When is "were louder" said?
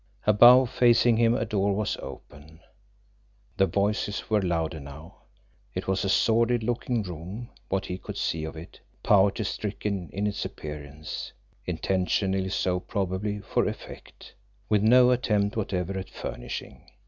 4.31-4.79